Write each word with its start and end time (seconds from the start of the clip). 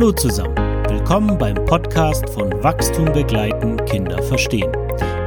Hallo 0.00 0.12
zusammen, 0.12 0.56
willkommen 0.88 1.36
beim 1.36 1.56
Podcast 1.66 2.26
von 2.30 2.50
Wachstum 2.62 3.12
begleiten, 3.12 3.76
Kinder 3.84 4.22
verstehen. 4.22 4.72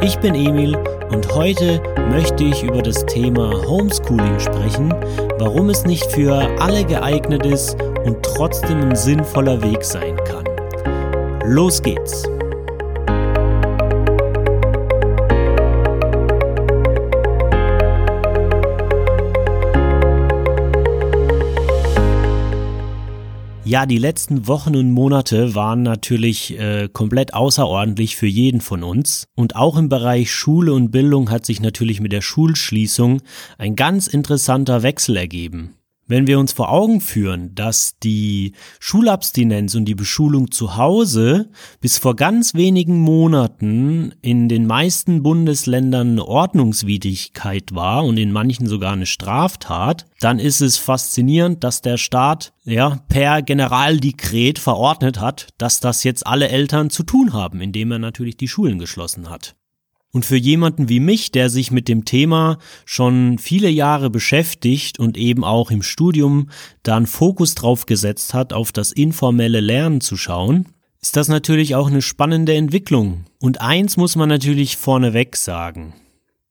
Ich 0.01 0.17
bin 0.17 0.33
Emil 0.33 0.75
und 1.11 1.31
heute 1.31 1.79
möchte 2.09 2.43
ich 2.43 2.63
über 2.63 2.81
das 2.81 3.05
Thema 3.05 3.51
Homeschooling 3.67 4.39
sprechen, 4.39 4.91
warum 5.37 5.69
es 5.69 5.85
nicht 5.85 6.11
für 6.11 6.33
alle 6.59 6.83
geeignet 6.85 7.45
ist 7.45 7.79
und 8.03 8.23
trotzdem 8.23 8.79
ein 8.79 8.95
sinnvoller 8.95 9.61
Weg 9.61 9.85
sein 9.85 10.15
kann. 10.25 10.45
Los 11.45 11.79
geht's! 11.79 12.32
Ja, 23.65 23.85
die 23.85 23.97
letzten 23.97 24.47
Wochen 24.47 24.75
und 24.75 24.91
Monate 24.91 25.55
waren 25.55 25.83
natürlich 25.83 26.59
äh, 26.59 26.89
komplett 26.91 27.33
außerordentlich 27.33 28.17
für 28.17 28.27
jeden 28.27 28.59
von 28.59 28.83
uns. 28.83 29.25
Und 29.35 29.55
auch 29.55 29.77
im 29.77 29.87
Bereich 29.87 30.33
Schule 30.33 30.73
und 30.73 30.91
Bildung 30.91 31.31
hat 31.31 31.45
sich 31.45 31.61
natürlich 31.61 32.01
mit 32.01 32.11
der 32.11 32.21
Schulschließung 32.21 33.21
ein 33.57 33.77
ganz 33.77 34.07
interessanter 34.07 34.83
Wechsel 34.83 35.15
ergeben. 35.15 35.75
Wenn 36.05 36.27
wir 36.27 36.37
uns 36.37 36.51
vor 36.51 36.69
Augen 36.69 36.99
führen, 36.99 37.55
dass 37.55 37.97
die 37.99 38.53
Schulabstinenz 38.79 39.73
und 39.73 39.85
die 39.85 39.95
Beschulung 39.95 40.51
zu 40.51 40.75
Hause 40.75 41.49
bis 41.79 41.97
vor 41.97 42.17
ganz 42.17 42.53
wenigen 42.55 42.99
Monaten 42.99 44.13
in 44.21 44.49
den 44.49 44.67
meisten 44.67 45.23
Bundesländern 45.23 46.11
eine 46.11 46.25
Ordnungswidrigkeit 46.25 47.73
war 47.73 48.03
und 48.03 48.17
in 48.17 48.33
manchen 48.33 48.67
sogar 48.67 48.91
eine 48.91 49.05
Straftat, 49.05 50.05
dann 50.19 50.39
ist 50.39 50.59
es 50.59 50.77
faszinierend, 50.77 51.63
dass 51.63 51.81
der 51.81 51.97
Staat 51.97 52.53
ja 52.65 52.99
per 53.07 53.41
Generaldekret 53.41 54.59
verordnet 54.59 55.21
hat, 55.21 55.49
dass 55.57 55.79
das 55.79 56.03
jetzt 56.03 56.27
alle 56.27 56.49
Eltern 56.49 56.89
zu 56.89 57.03
tun 57.03 57.31
haben, 57.31 57.61
indem 57.61 57.91
er 57.91 57.99
natürlich 57.99 58.35
die 58.35 58.49
Schulen 58.49 58.77
geschlossen 58.77 59.29
hat. 59.29 59.55
Und 60.13 60.25
für 60.25 60.37
jemanden 60.37 60.89
wie 60.89 60.99
mich, 60.99 61.31
der 61.31 61.49
sich 61.49 61.71
mit 61.71 61.87
dem 61.87 62.05
Thema 62.05 62.59
schon 62.85 63.39
viele 63.39 63.69
Jahre 63.69 64.11
beschäftigt 64.11 64.99
und 64.99 65.17
eben 65.17 65.43
auch 65.43 65.71
im 65.71 65.81
Studium 65.81 66.49
dann 66.83 67.07
Fokus 67.07 67.55
drauf 67.55 67.87
gesetzt 67.87 68.35
hat, 68.35 68.53
auf 68.53 68.71
das 68.71 68.91
informelle 68.91 69.59
Lernen 69.59 70.01
zu 70.01 70.15
schauen, 70.15 70.67
ist 71.01 71.17
das 71.17 71.29
natürlich 71.29 71.73
auch 71.73 71.87
eine 71.87 72.03
spannende 72.03 72.53
Entwicklung. 72.53 73.25
Und 73.41 73.59
eins 73.59 73.97
muss 73.97 74.15
man 74.15 74.29
natürlich 74.29 74.77
vorneweg 74.77 75.35
sagen. 75.35 75.95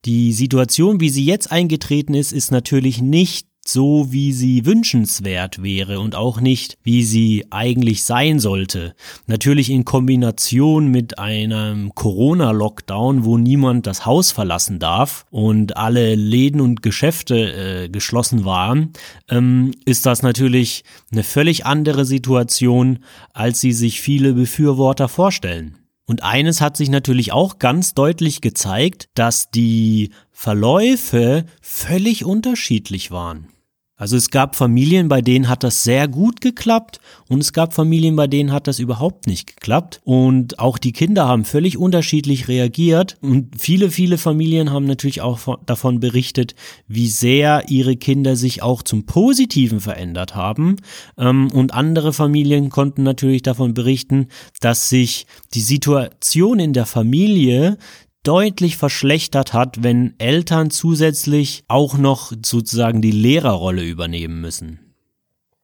Die 0.03 0.33
Situation, 0.33 0.99
wie 0.99 1.09
sie 1.09 1.23
jetzt 1.23 1.49
eingetreten 1.49 2.13
ist, 2.13 2.33
ist 2.33 2.51
natürlich 2.51 3.01
nicht 3.01 3.47
so, 3.65 4.11
wie 4.11 4.33
sie 4.33 4.65
wünschenswert 4.65 5.63
wäre 5.63 5.99
und 5.99 6.15
auch 6.15 6.41
nicht, 6.41 6.77
wie 6.83 7.03
sie 7.03 7.45
eigentlich 7.49 8.03
sein 8.03 8.39
sollte. 8.39 8.95
Natürlich 9.25 9.69
in 9.69 9.85
Kombination 9.85 10.87
mit 10.87 11.19
einem 11.19 11.95
Corona-Lockdown, 11.95 13.23
wo 13.23 13.37
niemand 13.37 13.87
das 13.87 14.05
Haus 14.05 14.31
verlassen 14.31 14.79
darf 14.79 15.25
und 15.31 15.77
alle 15.77 16.15
Läden 16.15 16.61
und 16.61 16.81
Geschäfte 16.81 17.83
äh, 17.85 17.89
geschlossen 17.89 18.45
waren, 18.45 18.93
ähm, 19.29 19.71
ist 19.85 20.05
das 20.05 20.23
natürlich 20.23 20.83
eine 21.11 21.23
völlig 21.23 21.65
andere 21.65 22.05
Situation, 22.05 22.99
als 23.33 23.61
sie 23.61 23.71
sich 23.71 24.01
viele 24.01 24.33
Befürworter 24.33 25.07
vorstellen. 25.07 25.77
Und 26.05 26.21
eines 26.21 26.59
hat 26.59 26.75
sich 26.75 26.89
natürlich 26.89 27.31
auch 27.31 27.59
ganz 27.59 27.93
deutlich 27.93 28.41
gezeigt, 28.41 29.07
dass 29.13 29.51
die 29.51 30.09
Verläufe 30.31 31.45
völlig 31.61 32.25
unterschiedlich 32.25 33.09
waren. 33.11 33.52
Also 33.95 34.17
es 34.17 34.31
gab 34.31 34.55
Familien, 34.55 35.07
bei 35.07 35.21
denen 35.21 35.47
hat 35.47 35.63
das 35.63 35.83
sehr 35.83 36.07
gut 36.07 36.41
geklappt 36.41 36.99
und 37.29 37.41
es 37.41 37.53
gab 37.53 37.75
Familien, 37.75 38.15
bei 38.15 38.25
denen 38.25 38.51
hat 38.51 38.65
das 38.67 38.79
überhaupt 38.79 39.27
nicht 39.27 39.45
geklappt. 39.45 40.01
Und 40.03 40.57
auch 40.57 40.79
die 40.79 40.93
Kinder 40.93 41.27
haben 41.27 41.45
völlig 41.45 41.77
unterschiedlich 41.77 42.47
reagiert. 42.47 43.17
Und 43.21 43.61
viele, 43.61 43.91
viele 43.91 44.17
Familien 44.17 44.71
haben 44.71 44.85
natürlich 44.85 45.21
auch 45.21 45.59
davon 45.67 45.99
berichtet, 45.99 46.55
wie 46.87 47.07
sehr 47.07 47.65
ihre 47.69 47.95
Kinder 47.95 48.35
sich 48.35 48.63
auch 48.63 48.81
zum 48.81 49.05
Positiven 49.05 49.79
verändert 49.79 50.35
haben. 50.35 50.77
Ähm, 51.17 51.51
und 51.51 51.75
andere 51.75 52.13
Familien 52.13 52.69
konnten 52.69 53.03
natürlich 53.03 53.43
davon 53.43 53.75
berichten, 53.75 54.27
dass 54.59 54.89
sich 54.89 55.27
die 55.53 55.61
Situation 55.61 56.57
in 56.57 56.73
der 56.73 56.87
Familie 56.87 57.77
deutlich 58.23 58.77
verschlechtert 58.77 59.53
hat, 59.53 59.83
wenn 59.83 60.15
Eltern 60.17 60.71
zusätzlich 60.71 61.63
auch 61.67 61.97
noch 61.97 62.33
sozusagen 62.43 63.01
die 63.01 63.11
Lehrerrolle 63.11 63.83
übernehmen 63.83 64.41
müssen. 64.41 64.79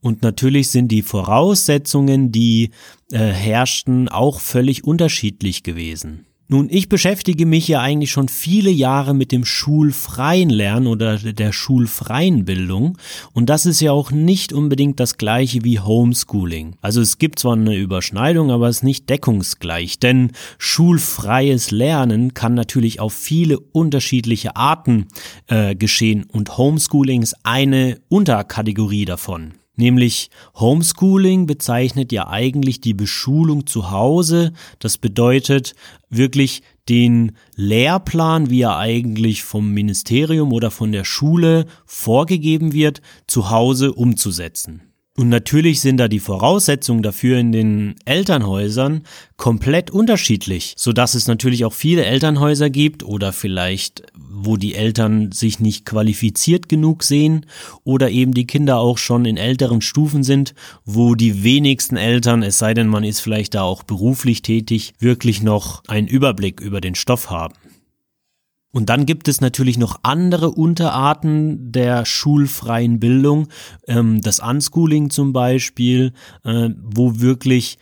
Und 0.02 0.22
natürlich 0.22 0.72
sind 0.72 0.90
die 0.90 1.02
Voraussetzungen, 1.02 2.32
die 2.32 2.72
äh, 3.12 3.18
herrschten, 3.18 4.08
auch 4.08 4.40
völlig 4.40 4.84
unterschiedlich 4.84 5.64
gewesen. 5.64 6.26
Nun, 6.52 6.68
ich 6.72 6.90
beschäftige 6.90 7.46
mich 7.46 7.68
ja 7.68 7.80
eigentlich 7.80 8.10
schon 8.10 8.28
viele 8.28 8.72
Jahre 8.72 9.14
mit 9.14 9.32
dem 9.32 9.46
schulfreien 9.46 10.50
Lernen 10.50 10.88
oder 10.88 11.20
der 11.20 11.52
schulfreien 11.52 12.44
Bildung 12.44 12.98
und 13.34 13.52
das 13.52 13.68
ist 13.68 13.82
ja 13.82 13.92
auch 13.92 14.10
nicht 14.10 14.52
unbedingt 14.52 15.00
das 15.00 15.20
gleiche 15.20 15.64
wie 15.64 15.80
Homeschooling. 15.80 16.76
Also 16.82 17.02
es 17.02 17.20
gibt 17.20 17.38
zwar 17.38 17.54
eine 17.54 17.76
Überschneidung, 17.76 18.50
aber 18.50 18.68
es 18.68 18.78
ist 18.78 18.84
nicht 18.84 19.12
deckungsgleich, 19.12 20.00
denn 20.00 20.32
schulfreies 20.58 21.70
Lernen 21.70 22.34
kann 22.34 22.56
natürlich 22.56 23.00
auf 23.00 23.14
viele 23.14 23.60
unterschiedliche 23.60 24.56
Arten 24.56 25.06
äh, 25.46 25.76
geschehen 25.76 26.24
und 26.24 26.58
Homeschooling 26.58 27.22
ist 27.22 27.36
eine 27.44 28.02
Unterkategorie 28.10 29.06
davon. 29.06 29.54
Nämlich 29.80 30.30
Homeschooling 30.56 31.46
bezeichnet 31.46 32.12
ja 32.12 32.28
eigentlich 32.28 32.82
die 32.82 32.94
Beschulung 32.94 33.66
zu 33.66 33.92
Hause. 33.92 34.52
Das 34.80 34.98
bedeutet 34.98 35.74
wirklich 36.10 36.64
den 36.90 37.38
Lehrplan, 37.56 38.50
wie 38.50 38.64
er 38.64 38.76
eigentlich 38.76 39.42
vom 39.44 39.74
Ministerium 39.74 40.52
oder 40.52 40.70
von 40.70 40.92
der 40.92 41.06
Schule 41.06 41.66
vorgegeben 41.86 42.74
wird, 42.74 43.02
zu 43.26 43.52
Hause 43.52 43.94
umzusetzen. 43.94 44.89
Und 45.20 45.28
natürlich 45.28 45.82
sind 45.82 45.98
da 45.98 46.08
die 46.08 46.22
Voraussetzungen 46.22 47.04
dafür 47.04 47.40
in 47.40 47.52
den 47.52 47.96
Elternhäusern 48.06 49.04
komplett 49.36 49.92
unterschiedlich, 49.92 50.76
so 50.78 50.94
dass 50.94 51.14
es 51.14 51.28
natürlich 51.28 51.66
auch 51.66 51.74
viele 51.74 52.06
Elternhäuser 52.06 52.70
gibt 52.70 53.04
oder 53.04 53.34
vielleicht 53.34 54.04
wo 54.16 54.56
die 54.56 54.76
Eltern 54.76 55.34
sich 55.34 55.60
nicht 55.60 55.86
qualifiziert 55.86 56.70
genug 56.70 57.04
sehen 57.04 57.46
oder 57.84 58.10
eben 58.12 58.34
die 58.34 58.48
Kinder 58.48 58.78
auch 58.80 58.98
schon 58.98 59.26
in 59.26 59.36
älteren 59.36 59.82
Stufen 59.82 60.24
sind, 60.24 60.54
wo 60.86 61.16
die 61.16 61.44
wenigsten 61.44 61.98
Eltern, 61.98 62.42
es 62.42 62.58
sei 62.58 62.74
denn 62.74 62.88
man 62.88 63.04
ist 63.04 63.20
vielleicht 63.20 63.56
da 63.56 63.64
auch 63.64 63.84
beruflich 63.84 64.42
tätig, 64.42 64.94
wirklich 65.00 65.44
noch 65.44 65.84
einen 65.90 66.08
Überblick 66.08 66.62
über 66.62 66.80
den 66.80 66.96
Stoff 66.96 67.30
haben. 67.30 67.56
Und 68.72 68.90
dann 68.90 69.06
gibt 69.06 69.28
es 69.28 69.42
natürlich 69.42 69.78
noch 69.78 70.00
andere 70.04 70.52
Unterarten 70.52 71.72
der 71.72 72.06
schulfreien 72.06 73.00
Bildung, 73.00 73.48
ähm, 73.88 74.22
das 74.22 74.40
Unschooling 74.40 75.10
zum 75.10 75.34
Beispiel, 75.34 76.14
äh, 76.44 76.70
wo 76.82 77.20
wirklich 77.20 77.78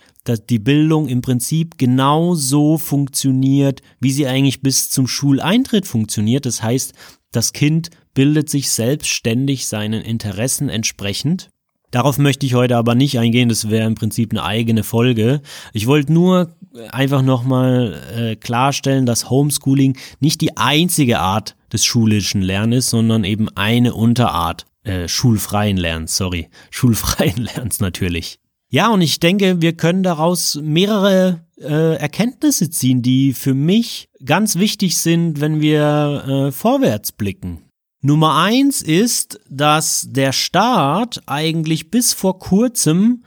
die 0.50 0.58
Bildung 0.58 1.08
im 1.08 1.22
Prinzip 1.22 1.78
genau 1.78 2.34
so 2.34 2.76
funktioniert, 2.76 3.80
wie 3.98 4.12
sie 4.12 4.26
eigentlich 4.26 4.60
bis 4.60 4.90
zum 4.90 5.06
Schuleintritt 5.06 5.86
funktioniert. 5.86 6.44
Das 6.44 6.62
heißt, 6.62 6.92
das 7.32 7.52
Kind 7.54 7.90
bildet 8.12 8.50
sich 8.50 8.70
selbstständig 8.70 9.66
seinen 9.66 10.02
Interessen 10.02 10.68
entsprechend 10.68 11.50
Darauf 11.90 12.18
möchte 12.18 12.44
ich 12.44 12.54
heute 12.54 12.76
aber 12.76 12.94
nicht 12.94 13.18
eingehen, 13.18 13.48
das 13.48 13.70
wäre 13.70 13.86
im 13.86 13.94
Prinzip 13.94 14.30
eine 14.32 14.44
eigene 14.44 14.82
Folge. 14.82 15.40
Ich 15.72 15.86
wollte 15.86 16.12
nur 16.12 16.54
einfach 16.90 17.22
nochmal 17.22 17.98
äh, 18.14 18.36
klarstellen, 18.36 19.06
dass 19.06 19.30
Homeschooling 19.30 19.96
nicht 20.20 20.40
die 20.40 20.56
einzige 20.56 21.18
Art 21.20 21.56
des 21.72 21.84
schulischen 21.84 22.42
Lernens, 22.42 22.90
sondern 22.90 23.24
eben 23.24 23.48
eine 23.56 23.94
Unterart 23.94 24.66
äh, 24.84 25.08
schulfreien 25.08 25.76
Lernens, 25.76 26.16
sorry, 26.16 26.48
schulfreien 26.70 27.36
Lernens 27.36 27.80
natürlich. 27.80 28.38
Ja, 28.70 28.90
und 28.90 29.00
ich 29.00 29.18
denke, 29.18 29.62
wir 29.62 29.72
können 29.72 30.02
daraus 30.02 30.58
mehrere 30.62 31.40
äh, 31.58 31.96
Erkenntnisse 31.96 32.68
ziehen, 32.68 33.00
die 33.00 33.32
für 33.32 33.54
mich 33.54 34.10
ganz 34.24 34.56
wichtig 34.56 34.98
sind, 34.98 35.40
wenn 35.40 35.62
wir 35.62 36.48
äh, 36.48 36.52
vorwärts 36.52 37.12
blicken. 37.12 37.62
Nummer 38.00 38.36
eins 38.36 38.80
ist, 38.80 39.40
dass 39.48 40.06
der 40.08 40.32
Staat 40.32 41.22
eigentlich 41.26 41.90
bis 41.90 42.12
vor 42.12 42.38
kurzem 42.38 43.24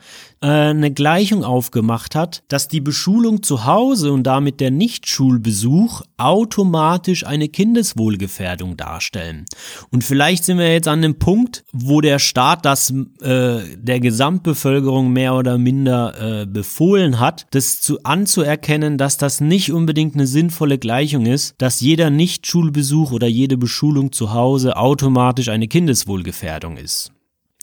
eine 0.48 0.90
Gleichung 0.90 1.44
aufgemacht 1.44 2.14
hat, 2.14 2.42
dass 2.48 2.68
die 2.68 2.80
Beschulung 2.80 3.42
zu 3.42 3.64
Hause 3.64 4.12
und 4.12 4.24
damit 4.24 4.60
der 4.60 4.70
Nichtschulbesuch 4.70 6.02
automatisch 6.16 7.24
eine 7.24 7.48
Kindeswohlgefährdung 7.48 8.76
darstellen. 8.76 9.46
Und 9.90 10.02
vielleicht 10.02 10.44
sind 10.44 10.58
wir 10.58 10.72
jetzt 10.72 10.88
an 10.88 11.02
dem 11.02 11.18
Punkt, 11.18 11.64
wo 11.72 12.00
der 12.00 12.18
Staat 12.18 12.64
das 12.64 12.90
äh, 13.20 13.60
der 13.76 14.00
Gesamtbevölkerung 14.00 15.12
mehr 15.12 15.34
oder 15.34 15.58
minder 15.58 16.42
äh, 16.42 16.46
befohlen 16.46 17.20
hat, 17.20 17.46
das 17.50 17.80
zu 17.80 18.02
anzuerkennen, 18.02 18.98
dass 18.98 19.16
das 19.16 19.40
nicht 19.40 19.72
unbedingt 19.72 20.14
eine 20.14 20.26
sinnvolle 20.26 20.78
Gleichung 20.78 21.26
ist, 21.26 21.54
dass 21.58 21.80
jeder 21.80 22.10
Nichtschulbesuch 22.10 23.12
oder 23.12 23.28
jede 23.28 23.56
Beschulung 23.56 24.10
zu 24.10 24.32
Hause 24.32 24.76
automatisch 24.76 25.48
eine 25.48 25.68
Kindeswohlgefährdung 25.68 26.76
ist. 26.76 27.12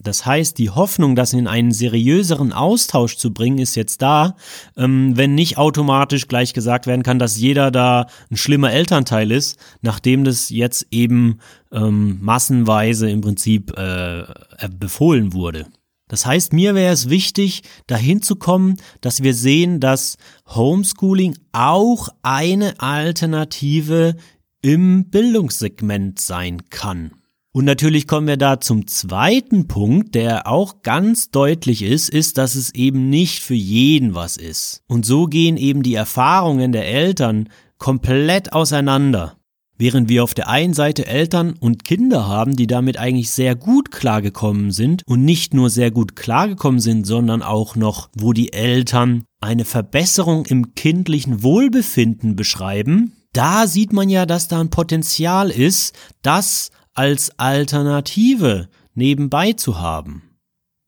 Das 0.04 0.26
heißt, 0.26 0.58
die 0.58 0.70
Hoffnung, 0.70 1.16
das 1.16 1.34
in 1.34 1.48
einen 1.48 1.72
seriöseren 1.72 2.54
Austausch 2.54 3.18
zu 3.18 3.34
bringen, 3.34 3.58
ist 3.58 3.76
jetzt 3.76 4.02
da, 4.02 4.36
ähm, 4.78 5.18
wenn 5.18 5.36
nicht 5.36 5.58
automatisch 5.58 6.28
gleich 6.28 6.54
gesagt 6.54 6.88
werden 6.88 7.04
kann, 7.04 7.20
dass 7.20 7.38
jeder 7.38 7.72
da 7.72 8.08
ein 8.32 8.38
schlimmer 8.38 8.72
Elternteil 8.72 9.32
ist, 9.32 9.60
nachdem 9.82 10.24
das 10.24 10.50
jetzt 10.50 10.88
eben 10.92 11.40
ähm, 11.72 12.20
massenweise 12.22 13.10
im 13.10 13.22
Prinzip 13.22 13.78
äh, 13.78 14.24
befohlen 14.70 15.34
wurde. 15.34 15.68
Das 16.08 16.26
heißt, 16.26 16.54
mir 16.54 16.74
wäre 16.74 16.92
es 16.92 17.10
wichtig, 17.10 17.62
dahin 17.86 18.22
zu 18.22 18.36
kommen, 18.36 18.78
dass 19.00 19.22
wir 19.22 19.36
sehen, 19.36 19.80
dass 19.80 20.18
Homeschooling 20.48 21.38
auch 21.52 22.10
eine 22.24 22.80
Alternative 22.80 24.16
im 24.62 25.10
Bildungssegment 25.10 26.20
sein 26.20 26.70
kann. 26.70 27.12
Und 27.60 27.66
natürlich 27.66 28.08
kommen 28.08 28.26
wir 28.26 28.38
da 28.38 28.62
zum 28.62 28.88
zweiten 28.88 29.68
Punkt, 29.68 30.16
der 30.16 30.48
auch 30.48 30.82
ganz 30.82 31.30
deutlich 31.30 31.82
ist, 31.82 32.08
ist, 32.08 32.38
dass 32.38 32.56
es 32.56 32.74
eben 32.74 33.10
nicht 33.10 33.44
für 33.44 33.54
jeden 33.54 34.16
was 34.16 34.38
ist. 34.38 34.82
Und 34.88 35.06
so 35.06 35.26
gehen 35.26 35.58
eben 35.58 35.84
die 35.84 35.94
Erfahrungen 35.94 36.72
der 36.72 36.88
Eltern 36.88 37.50
komplett 37.78 38.54
auseinander. 38.54 39.36
Während 39.78 40.08
wir 40.08 40.24
auf 40.24 40.34
der 40.34 40.48
einen 40.48 40.74
Seite 40.74 41.06
Eltern 41.06 41.54
und 41.60 41.84
Kinder 41.84 42.30
haben, 42.30 42.56
die 42.56 42.66
damit 42.66 42.98
eigentlich 42.98 43.30
sehr 43.30 43.56
gut 43.56 43.92
klargekommen 43.92 44.72
sind 44.72 45.04
und 45.06 45.26
nicht 45.26 45.54
nur 45.54 45.70
sehr 45.70 45.92
gut 45.92 46.16
klargekommen 46.16 46.80
sind, 46.80 47.06
sondern 47.06 47.42
auch 47.42 47.76
noch, 47.76 48.08
wo 48.16 48.32
die 48.32 48.54
Eltern 48.54 49.26
eine 49.42 49.66
Verbesserung 49.66 50.46
im 50.46 50.76
kindlichen 50.76 51.44
Wohlbefinden 51.44 52.38
beschreiben, 52.38 53.18
da 53.34 53.68
sieht 53.68 53.92
man 53.92 54.08
ja, 54.08 54.26
dass 54.26 54.48
da 54.48 54.62
ein 54.62 54.70
Potenzial 54.70 55.52
ist, 55.52 55.94
das 56.22 56.72
als 57.00 57.32
Alternative 57.40 58.68
nebenbei 58.94 59.54
zu 59.54 59.80
haben. 59.80 60.24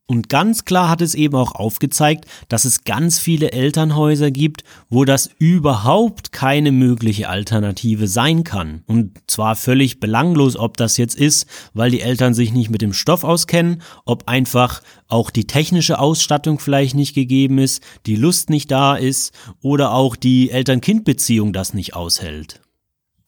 Und 0.06 0.28
ganz 0.28 0.66
klar 0.66 0.90
hat 0.90 1.00
es 1.00 1.14
eben 1.14 1.34
auch 1.34 1.54
aufgezeigt, 1.54 2.26
dass 2.50 2.66
es 2.66 2.84
ganz 2.84 3.18
viele 3.18 3.52
Elternhäuser 3.52 4.30
gibt, 4.30 4.62
wo 4.90 5.06
das 5.06 5.30
überhaupt 5.38 6.30
keine 6.30 6.70
mögliche 6.70 7.30
Alternative 7.30 8.08
sein 8.08 8.44
kann. 8.44 8.82
Und 8.86 9.22
zwar 9.26 9.56
völlig 9.56 10.00
belanglos, 10.00 10.54
ob 10.54 10.76
das 10.76 10.98
jetzt 10.98 11.14
ist, 11.14 11.46
weil 11.72 11.90
die 11.90 12.02
Eltern 12.02 12.34
sich 12.34 12.52
nicht 12.52 12.68
mit 12.68 12.82
dem 12.82 12.92
Stoff 12.92 13.24
auskennen, 13.24 13.80
ob 14.04 14.28
einfach 14.28 14.82
auch 15.08 15.30
die 15.30 15.46
technische 15.46 15.98
Ausstattung 15.98 16.58
vielleicht 16.58 16.94
nicht 16.94 17.14
gegeben 17.14 17.56
ist, 17.56 17.82
die 18.04 18.16
Lust 18.16 18.50
nicht 18.50 18.70
da 18.70 18.96
ist 18.96 19.32
oder 19.62 19.94
auch 19.94 20.14
die 20.14 20.50
Eltern-Kind-Beziehung 20.50 21.54
das 21.54 21.72
nicht 21.72 21.94
aushält. 21.96 22.60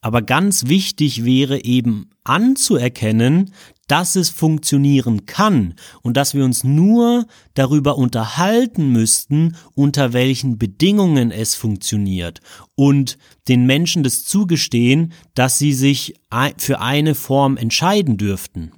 Aber 0.05 0.21
ganz 0.21 0.67
wichtig 0.67 1.25
wäre 1.25 1.63
eben 1.63 2.11
anzuerkennen, 2.23 3.49
dass 3.87 4.15
es 4.15 4.29
funktionieren 4.29 5.25
kann 5.25 5.73
und 6.03 6.15
dass 6.15 6.35
wir 6.35 6.45
uns 6.45 6.63
nur 6.63 7.25
darüber 7.55 7.97
unterhalten 7.97 8.91
müssten, 8.91 9.55
unter 9.73 10.13
welchen 10.13 10.59
Bedingungen 10.59 11.31
es 11.31 11.55
funktioniert 11.55 12.41
und 12.75 13.17
den 13.47 13.65
Menschen 13.65 14.03
das 14.03 14.23
zugestehen, 14.25 15.11
dass 15.33 15.57
sie 15.57 15.73
sich 15.73 16.13
für 16.57 16.81
eine 16.81 17.15
Form 17.15 17.57
entscheiden 17.57 18.17
dürften. 18.17 18.73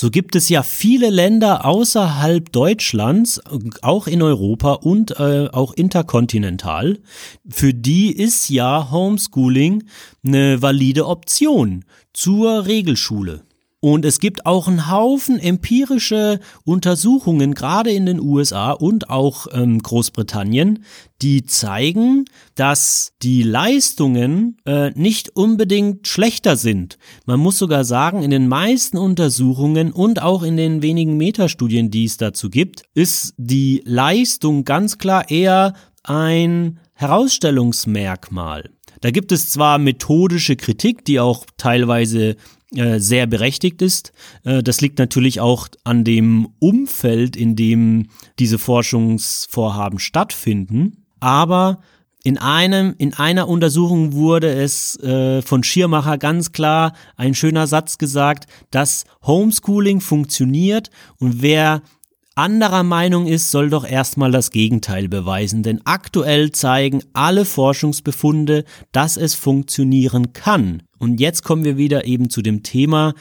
So 0.00 0.10
gibt 0.10 0.34
es 0.34 0.48
ja 0.48 0.62
viele 0.62 1.10
Länder 1.10 1.66
außerhalb 1.66 2.50
Deutschlands, 2.52 3.38
auch 3.82 4.06
in 4.06 4.22
Europa 4.22 4.72
und 4.72 5.20
äh, 5.20 5.48
auch 5.52 5.74
interkontinental, 5.74 7.00
für 7.46 7.74
die 7.74 8.10
ist 8.10 8.48
ja 8.48 8.90
Homeschooling 8.90 9.84
eine 10.24 10.62
valide 10.62 11.06
Option 11.06 11.84
zur 12.14 12.64
Regelschule. 12.64 13.42
Und 13.82 14.04
es 14.04 14.18
gibt 14.18 14.44
auch 14.44 14.68
einen 14.68 14.90
Haufen 14.90 15.38
empirische 15.38 16.38
Untersuchungen, 16.64 17.54
gerade 17.54 17.90
in 17.90 18.04
den 18.04 18.20
USA 18.20 18.72
und 18.72 19.08
auch 19.08 19.46
ähm, 19.52 19.82
Großbritannien, 19.82 20.84
die 21.22 21.46
zeigen, 21.46 22.26
dass 22.54 23.12
die 23.22 23.42
Leistungen 23.42 24.58
äh, 24.66 24.90
nicht 24.90 25.34
unbedingt 25.34 26.06
schlechter 26.06 26.56
sind. 26.56 26.98
Man 27.24 27.40
muss 27.40 27.56
sogar 27.56 27.84
sagen, 27.84 28.22
in 28.22 28.30
den 28.30 28.48
meisten 28.48 28.98
Untersuchungen 28.98 29.92
und 29.92 30.20
auch 30.20 30.42
in 30.42 30.58
den 30.58 30.82
wenigen 30.82 31.16
Metastudien, 31.16 31.90
die 31.90 32.04
es 32.04 32.18
dazu 32.18 32.50
gibt, 32.50 32.82
ist 32.92 33.32
die 33.38 33.82
Leistung 33.86 34.64
ganz 34.64 34.98
klar 34.98 35.30
eher 35.30 35.72
ein 36.02 36.80
Herausstellungsmerkmal. 36.92 38.68
Da 39.00 39.10
gibt 39.10 39.32
es 39.32 39.48
zwar 39.48 39.78
methodische 39.78 40.56
Kritik, 40.56 41.06
die 41.06 41.18
auch 41.18 41.46
teilweise 41.56 42.36
sehr 42.98 43.26
berechtigt 43.26 43.82
ist. 43.82 44.12
Äh, 44.44 44.62
das 44.62 44.80
liegt 44.80 44.98
natürlich 44.98 45.40
auch 45.40 45.68
an 45.84 46.04
dem 46.04 46.48
Umfeld, 46.58 47.36
in 47.36 47.56
dem 47.56 48.08
diese 48.38 48.58
Forschungsvorhaben 48.58 49.98
stattfinden. 49.98 51.04
Aber 51.18 51.80
in 52.22 52.38
einem, 52.38 52.94
in 52.98 53.14
einer 53.14 53.48
Untersuchung 53.48 54.12
wurde 54.12 54.52
es 54.52 54.98
äh, 55.00 55.42
von 55.42 55.62
Schirmacher 55.62 56.18
ganz 56.18 56.52
klar 56.52 56.92
ein 57.16 57.34
schöner 57.34 57.66
Satz 57.66 57.98
gesagt, 57.98 58.46
dass 58.70 59.04
Homeschooling 59.26 60.00
funktioniert 60.00 60.90
und 61.18 61.40
wer 61.42 61.82
anderer 62.34 62.84
Meinung 62.84 63.26
ist, 63.26 63.50
soll 63.50 63.70
doch 63.70 63.86
erstmal 63.86 64.30
das 64.30 64.50
Gegenteil 64.50 65.08
beweisen, 65.08 65.62
denn 65.62 65.80
aktuell 65.84 66.52
zeigen 66.52 67.02
alle 67.12 67.44
Forschungsbefunde, 67.44 68.64
dass 68.92 69.16
es 69.16 69.34
funktionieren 69.34 70.32
kann. 70.32 70.82
Und 71.00 71.18
jetzt 71.18 71.42
kommen 71.42 71.64
wir 71.64 71.78
wieder 71.78 72.04
eben 72.04 72.28
zu 72.28 72.42
dem 72.42 72.62
Thema, 72.62 73.14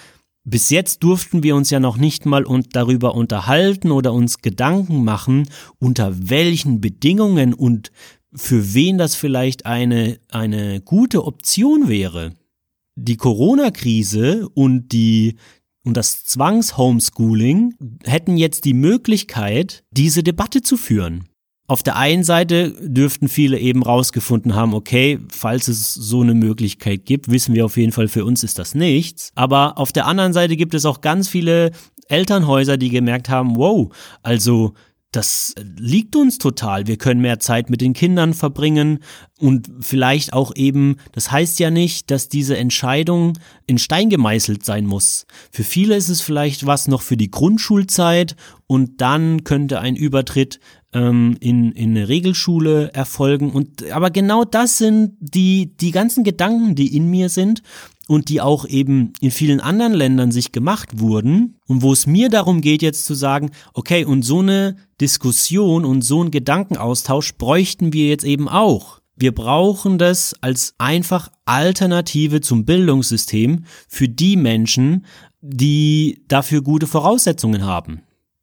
bis 0.43 0.69
jetzt 0.69 1.03
durften 1.03 1.43
wir 1.43 1.55
uns 1.55 1.69
ja 1.69 1.79
noch 1.79 1.97
nicht 1.97 2.25
mal 2.25 2.43
und 2.43 2.75
darüber 2.75 3.15
unterhalten 3.15 3.91
oder 3.91 4.13
uns 4.13 4.39
Gedanken 4.39 5.03
machen, 5.03 5.47
unter 5.79 6.29
welchen 6.29 6.81
Bedingungen 6.81 7.53
und 7.53 7.91
für 8.33 8.73
wen 8.73 8.97
das 8.97 9.15
vielleicht 9.15 9.65
eine, 9.65 10.19
eine 10.29 10.81
gute 10.81 11.25
Option 11.25 11.87
wäre. 11.87 12.33
Die 12.95 13.17
Corona-Krise 13.17 14.49
und 14.49 14.91
die 14.91 15.37
und 15.85 15.95
das 15.95 16.25
Zwangs-Homeschooling 16.25 17.75
hätten 18.03 18.35
jetzt 18.35 18.65
die 18.65 18.73
Möglichkeit, 18.73 19.85
diese 19.91 20.21
Debatte 20.23 20.61
zu 20.61 20.75
führen. 20.75 21.28
Auf 21.69 21.83
der 21.83 21.98
einen 21.98 22.24
Seite 22.24 22.74
dürften 22.81 23.27
viele 23.27 23.60
eben 23.60 23.83
rausgefunden 23.83 24.56
haben, 24.56 24.74
okay, 24.74 25.19
falls 25.31 25.68
es 25.68 25.94
so 25.94 26.21
eine 26.21 26.33
Möglichkeit 26.33 27.06
gibt, 27.06 27.30
wissen 27.30 27.54
wir 27.54 27.63
auf 27.63 27.77
jeden 27.77 27.92
Fall, 27.92 28.07
für 28.07 28.25
uns 28.25 28.44
ist 28.44 28.57
das 28.57 28.74
nichts. 28.74 29.32
Aber 29.36 29.77
auf 29.77 29.91
der 29.91 30.08
anderen 30.08 30.34
Seite 30.34 30.58
gibt 30.58 30.74
es 30.74 30.84
auch 30.84 31.01
ganz 31.01 31.29
viele 31.29 31.70
Elternhäuser, 32.08 32.77
die 32.77 32.89
gemerkt 32.89 33.29
haben, 33.29 33.55
wow, 33.55 33.96
also 34.24 34.74
das 35.12 35.56
liegt 35.58 36.16
uns 36.16 36.38
total. 36.38 36.86
Wir 36.86 36.98
können 36.98 37.22
mehr 37.22 37.39
Zeit 37.39 37.72
mit 37.72 37.82
den 37.82 37.94
Kindern 37.94 38.36
verbringen 38.36 39.00
und 39.39 39.68
vielleicht 39.80 40.34
auch 40.34 40.56
eben, 40.56 40.98
das 41.13 41.32
heißt 41.32 41.60
ja 41.60 41.72
nicht, 41.72 42.12
dass 42.12 42.30
diese 42.30 42.58
Entscheidung 42.58 43.38
in 43.66 43.80
Stein 43.80 44.10
gemeißelt 44.10 44.63
sein 44.63 44.86
muss. 44.86 45.25
Für 45.51 45.63
viele 45.63 45.96
ist 45.96 46.10
es 46.10 46.22
vielleicht 46.22 46.68
was 46.68 46.88
noch 46.88 47.01
für 47.01 47.18
die 47.18 47.32
Grundschulzeit 47.32 48.36
und 48.68 49.01
dann 49.01 49.44
könnte 49.44 49.80
ein 49.80 49.96
Übertritt 49.96 50.60
ähm, 50.94 51.38
in, 51.39 51.72
in 51.72 51.92
eine 51.92 52.08
Regelschule 52.08 52.94
erfolgen. 52.94 53.51
Und 53.51 53.89
aber 53.92 54.12
genau 54.12 54.44
das 54.44 54.78
sind 54.78 55.18
die, 55.20 55.75
die 55.75 55.92
ganzen 55.92 56.24
Gedanken, 56.24 56.75
die 56.75 56.96
in 56.96 57.10
mir 57.10 57.30
sind 57.30 57.63
und 58.10 58.30
die 58.30 58.42
auch 58.42 58.66
eben 58.66 59.13
in 59.22 59.30
vielen 59.30 59.62
anderen 59.62 59.94
Ländern 59.94 60.32
sich 60.32 60.51
gemacht 60.51 61.00
wurden 61.00 61.60
und 61.68 61.84
wo 61.84 61.94
es 61.94 62.08
mir 62.08 62.30
darum 62.30 62.62
geht 62.62 62.82
jetzt 62.82 63.06
zu 63.06 63.13
sagen, 63.13 63.51
okay, 63.74 64.04
und 64.04 64.24
so 64.24 64.39
eine 64.39 64.78
Diskussion 65.00 65.86
und 65.86 66.01
so 66.01 66.20
einen 66.20 66.32
Gedankenaustausch 66.32 67.36
bräuchten 67.36 67.94
wir 67.94 68.08
jetzt 68.08 68.25
eben 68.25 68.50
auch. 68.50 69.00
Wir 69.16 69.32
brauchen 69.32 70.00
das 70.00 70.34
als 70.42 70.74
einfach 70.80 71.30
Alternative 71.46 72.42
zum 72.42 72.66
Bildungssystem 72.66 73.66
für 73.88 74.10
die 74.10 74.38
Menschen, 74.38 75.06
die 75.42 76.24
dafür 76.28 76.63
gute 76.63 76.88
Voraussetzungen 76.88 77.63
haben. 77.63 78.01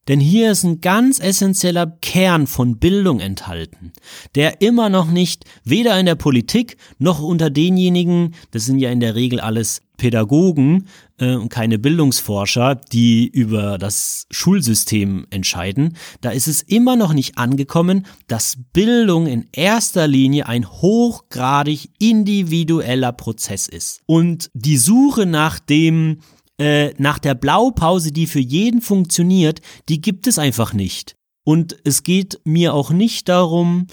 Denn 0.09 0.21
hier 0.21 0.53
ist 0.53 0.65
ein 0.65 0.81
ganz 0.81 1.19
essentieller 1.19 1.87
Kern 2.01 2.47
von 2.47 2.79
Bildung 2.79 3.21
enthalten, 3.21 3.93
der 4.35 4.61
immer 4.61 4.89
noch 4.89 5.11
nicht 5.11 5.45
weder 5.65 5.99
in 5.99 6.07
der 6.07 6.15
Politik 6.15 6.77
noch 6.99 7.21
unter 7.21 7.51
denjenigen, 7.51 8.35
das 8.53 8.67
sind 8.67 8.79
ja 8.79 8.91
in 8.91 9.01
der 9.01 9.15
Regel 9.15 9.41
alles 9.41 9.83
Pädagogen 9.97 10.89
äh, 11.19 11.35
und 11.35 11.49
keine 11.49 11.79
Bildungsforscher, 11.79 12.75
die 12.93 13.27
über 13.27 13.79
das 13.79 14.27
Schulsystem 14.31 15.27
entscheiden, 15.31 15.97
da 16.21 16.31
ist 16.31 16.49
es 16.49 16.63
immer 16.63 16.97
noch 16.97 17.13
nicht 17.13 17.39
angekommen, 17.39 18.07
dass 18.27 18.59
Bildung 18.73 19.27
in 19.27 19.49
erster 19.53 20.07
Linie 20.07 20.47
ein 20.47 20.69
hochgradig 20.69 21.91
individueller 21.99 23.13
Prozess 23.13 23.69
ist. 23.69 24.03
Und 24.07 24.51
die 24.55 24.77
Suche 24.77 25.27
nach 25.27 25.59
dem 25.59 26.21
äh, 26.59 26.95
nach 26.99 27.19
der 27.19 27.35
Blaupause, 27.35 28.13
die 28.13 28.27
für 28.27 28.41
jeden 28.41 28.81
funktioniert, 28.81 29.61
die 29.89 30.01
gibt 30.01 30.27
es 30.27 30.39
einfach 30.39 30.73
nicht. 30.73 31.17
Und 31.45 31.77
es 31.85 32.03
geht 32.03 32.41
mir 32.45 32.75
auch 32.75 32.91
nicht 32.91 33.29
darum, 33.29 33.87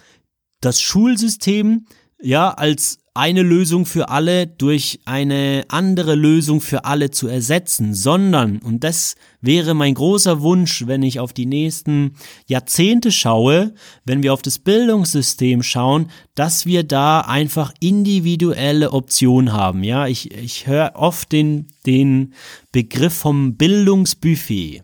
das 0.61 0.81
Schulsystem 0.81 1.85
ja, 2.23 2.49
als 2.49 2.99
eine 3.15 3.43
Lösung 3.43 3.85
für 3.85 4.09
alle 4.09 4.47
durch 4.47 4.99
eine 5.05 5.65
andere 5.67 6.15
Lösung 6.15 6.61
für 6.61 6.85
alle 6.85 7.11
zu 7.11 7.27
ersetzen, 7.27 7.93
sondern, 7.93 8.57
und 8.57 8.83
das 8.83 9.15
wäre 9.39 9.75
mein 9.75 9.93
großer 9.93 10.41
Wunsch, 10.41 10.87
wenn 10.87 11.03
ich 11.03 11.19
auf 11.19 11.31
die 11.31 11.45
nächsten 11.45 12.15
Jahrzehnte 12.47 13.11
schaue, 13.11 13.75
wenn 14.03 14.23
wir 14.23 14.33
auf 14.33 14.41
das 14.41 14.57
Bildungssystem 14.57 15.61
schauen, 15.61 16.09
dass 16.33 16.65
wir 16.65 16.83
da 16.83 17.21
einfach 17.21 17.71
individuelle 17.79 18.91
Optionen 18.91 19.53
haben. 19.53 19.83
Ja, 19.83 20.07
ich, 20.07 20.33
ich 20.33 20.65
höre 20.65 20.93
oft 20.95 21.31
den, 21.31 21.67
den 21.85 22.33
Begriff 22.71 23.13
vom 23.13 23.57
Bildungsbuffet. 23.57 24.81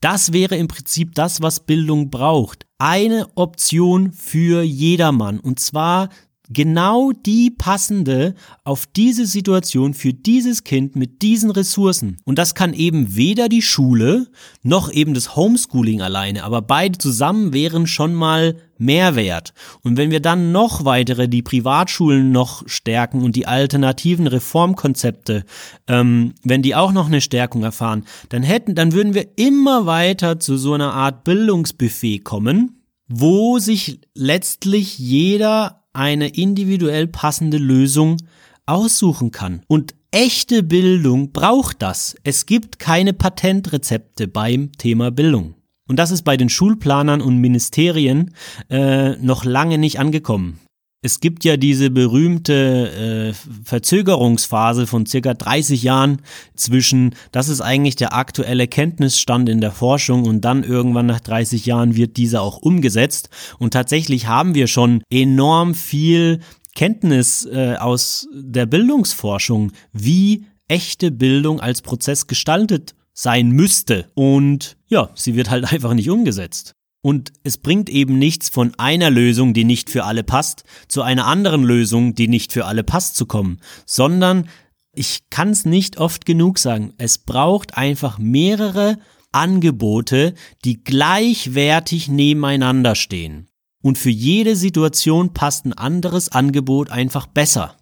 Das 0.00 0.32
wäre 0.32 0.56
im 0.56 0.68
Prinzip 0.68 1.14
das, 1.14 1.42
was 1.42 1.60
Bildung 1.60 2.10
braucht. 2.10 2.66
Eine 2.78 3.26
Option 3.34 4.12
für 4.12 4.62
jedermann. 4.62 5.40
Und 5.40 5.58
zwar 5.58 6.10
genau 6.48 7.12
die 7.12 7.50
passende 7.50 8.34
auf 8.64 8.86
diese 8.86 9.26
Situation 9.26 9.94
für 9.94 10.12
dieses 10.12 10.64
Kind 10.64 10.96
mit 10.96 11.22
diesen 11.22 11.50
Ressourcen. 11.50 12.16
Und 12.24 12.38
das 12.38 12.54
kann 12.54 12.74
eben 12.74 13.16
weder 13.16 13.48
die 13.48 13.62
Schule 13.62 14.28
noch 14.62 14.92
eben 14.92 15.14
das 15.14 15.36
Homeschooling 15.36 16.02
alleine, 16.02 16.44
aber 16.44 16.62
beide 16.62 16.98
zusammen 16.98 17.52
wären 17.52 17.86
schon 17.86 18.14
mal 18.14 18.56
Mehrwert. 18.78 19.54
Und 19.82 19.96
wenn 19.96 20.10
wir 20.10 20.20
dann 20.20 20.52
noch 20.52 20.84
weitere 20.84 21.28
die 21.28 21.42
Privatschulen 21.42 22.30
noch 22.30 22.62
stärken 22.68 23.22
und 23.22 23.36
die 23.36 23.46
alternativen 23.46 24.26
Reformkonzepte, 24.26 25.44
ähm, 25.88 26.34
wenn 26.42 26.62
die 26.62 26.74
auch 26.74 26.92
noch 26.92 27.06
eine 27.06 27.20
Stärkung 27.20 27.62
erfahren, 27.62 28.04
dann 28.28 28.42
hätten, 28.42 28.74
dann 28.74 28.92
würden 28.92 29.14
wir 29.14 29.28
immer 29.36 29.86
weiter 29.86 30.38
zu 30.38 30.56
so 30.56 30.74
einer 30.74 30.92
Art 30.92 31.24
Bildungsbuffet 31.24 32.20
kommen, 32.20 32.82
wo 33.08 33.58
sich 33.58 34.00
letztlich 34.14 34.98
jeder 34.98 35.85
eine 35.96 36.28
individuell 36.28 37.06
passende 37.06 37.58
Lösung 37.58 38.18
aussuchen 38.66 39.30
kann. 39.30 39.62
Und 39.68 39.94
echte 40.10 40.62
Bildung 40.62 41.32
braucht 41.32 41.82
das. 41.82 42.16
Es 42.24 42.46
gibt 42.46 42.78
keine 42.78 43.12
Patentrezepte 43.12 44.28
beim 44.28 44.72
Thema 44.72 45.10
Bildung. 45.10 45.54
Und 45.88 45.98
das 45.98 46.10
ist 46.10 46.22
bei 46.22 46.36
den 46.36 46.48
Schulplanern 46.48 47.20
und 47.20 47.38
Ministerien 47.38 48.34
äh, 48.68 49.10
noch 49.16 49.44
lange 49.44 49.78
nicht 49.78 50.00
angekommen. 50.00 50.58
Es 51.02 51.20
gibt 51.20 51.44
ja 51.44 51.56
diese 51.56 51.90
berühmte 51.90 53.34
äh, 53.34 53.62
Verzögerungsphase 53.64 54.86
von 54.86 55.06
circa 55.06 55.34
30 55.34 55.82
Jahren 55.82 56.22
zwischen, 56.56 57.14
das 57.32 57.48
ist 57.48 57.60
eigentlich 57.60 57.96
der 57.96 58.14
aktuelle 58.14 58.66
Kenntnisstand 58.66 59.48
in 59.48 59.60
der 59.60 59.72
Forschung 59.72 60.24
und 60.24 60.40
dann 60.40 60.64
irgendwann 60.64 61.06
nach 61.06 61.20
30 61.20 61.66
Jahren 61.66 61.96
wird 61.96 62.16
dieser 62.16 62.42
auch 62.42 62.56
umgesetzt. 62.56 63.28
Und 63.58 63.72
tatsächlich 63.72 64.26
haben 64.26 64.54
wir 64.54 64.66
schon 64.66 65.02
enorm 65.10 65.74
viel 65.74 66.40
Kenntnis 66.74 67.46
äh, 67.46 67.76
aus 67.78 68.28
der 68.32 68.66
Bildungsforschung, 68.66 69.72
wie 69.92 70.46
echte 70.68 71.10
Bildung 71.10 71.60
als 71.60 71.82
Prozess 71.82 72.26
gestaltet 72.26 72.94
sein 73.12 73.50
müsste. 73.50 74.06
Und 74.14 74.76
ja, 74.88 75.10
sie 75.14 75.34
wird 75.36 75.50
halt 75.50 75.64
einfach 75.72 75.94
nicht 75.94 76.10
umgesetzt. 76.10 76.74
Und 77.06 77.32
es 77.44 77.56
bringt 77.56 77.88
eben 77.88 78.18
nichts 78.18 78.48
von 78.48 78.74
einer 78.78 79.10
Lösung, 79.10 79.54
die 79.54 79.62
nicht 79.62 79.90
für 79.90 80.02
alle 80.02 80.24
passt, 80.24 80.64
zu 80.88 81.02
einer 81.02 81.26
anderen 81.26 81.62
Lösung, 81.62 82.16
die 82.16 82.26
nicht 82.26 82.52
für 82.52 82.64
alle 82.64 82.82
passt 82.82 83.14
zu 83.14 83.26
kommen, 83.26 83.60
sondern 83.86 84.48
ich 84.92 85.30
kann 85.30 85.50
es 85.50 85.64
nicht 85.64 85.98
oft 85.98 86.26
genug 86.26 86.58
sagen, 86.58 86.94
es 86.98 87.18
braucht 87.18 87.76
einfach 87.76 88.18
mehrere 88.18 88.98
Angebote, 89.30 90.34
die 90.64 90.82
gleichwertig 90.82 92.08
nebeneinander 92.08 92.96
stehen. 92.96 93.46
Und 93.84 93.98
für 93.98 94.10
jede 94.10 94.56
Situation 94.56 95.32
passt 95.32 95.64
ein 95.64 95.74
anderes 95.74 96.30
Angebot 96.30 96.90
einfach 96.90 97.28
besser. 97.28 97.76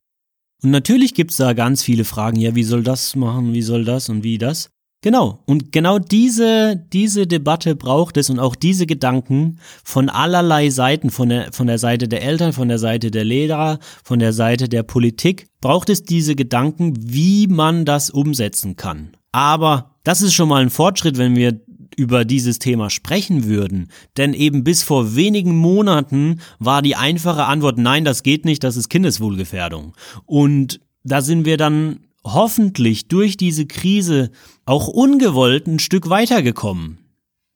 Und 0.62 0.70
natürlich 0.70 1.14
gibt 1.14 1.30
es 1.30 1.38
da 1.38 1.54
ganz 1.54 1.82
viele 1.82 2.04
Fragen, 2.04 2.38
ja, 2.38 2.54
wie 2.54 2.62
soll 2.62 2.82
das 2.82 3.16
machen, 3.16 3.54
wie 3.54 3.62
soll 3.62 3.86
das 3.86 4.10
und 4.10 4.22
wie 4.22 4.36
das? 4.36 4.68
Genau. 5.04 5.42
Und 5.44 5.70
genau 5.70 5.98
diese, 5.98 6.82
diese 6.94 7.26
Debatte 7.26 7.76
braucht 7.76 8.16
es 8.16 8.30
und 8.30 8.38
auch 8.38 8.56
diese 8.56 8.86
Gedanken 8.86 9.58
von 9.84 10.08
allerlei 10.08 10.70
Seiten, 10.70 11.10
von 11.10 11.28
der, 11.28 11.52
von 11.52 11.66
der 11.66 11.76
Seite 11.76 12.08
der 12.08 12.22
Eltern, 12.22 12.54
von 12.54 12.68
der 12.68 12.78
Seite 12.78 13.10
der 13.10 13.22
Lehrer, 13.22 13.80
von 14.02 14.18
der 14.18 14.32
Seite 14.32 14.66
der 14.66 14.82
Politik, 14.82 15.48
braucht 15.60 15.90
es 15.90 16.04
diese 16.04 16.34
Gedanken, 16.34 16.94
wie 16.98 17.48
man 17.48 17.84
das 17.84 18.08
umsetzen 18.08 18.76
kann. 18.76 19.10
Aber 19.30 19.90
das 20.04 20.22
ist 20.22 20.32
schon 20.32 20.48
mal 20.48 20.62
ein 20.62 20.70
Fortschritt, 20.70 21.18
wenn 21.18 21.36
wir 21.36 21.60
über 21.98 22.24
dieses 22.24 22.58
Thema 22.58 22.88
sprechen 22.88 23.44
würden. 23.44 23.90
Denn 24.16 24.32
eben 24.32 24.64
bis 24.64 24.82
vor 24.82 25.14
wenigen 25.16 25.54
Monaten 25.54 26.40
war 26.58 26.80
die 26.80 26.96
einfache 26.96 27.44
Antwort, 27.44 27.76
nein, 27.76 28.06
das 28.06 28.22
geht 28.22 28.46
nicht, 28.46 28.64
das 28.64 28.78
ist 28.78 28.88
Kindeswohlgefährdung. 28.88 29.92
Und 30.24 30.80
da 31.02 31.20
sind 31.20 31.44
wir 31.44 31.58
dann 31.58 31.98
hoffentlich 32.24 33.08
durch 33.08 33.36
diese 33.36 33.66
Krise 33.66 34.30
auch 34.64 34.88
ungewollt 34.88 35.66
ein 35.66 35.78
Stück 35.78 36.08
weitergekommen. 36.08 36.98